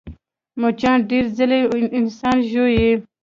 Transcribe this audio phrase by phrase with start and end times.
[0.61, 1.59] مچان ډېرې ځلې
[1.99, 2.87] انسان ژوي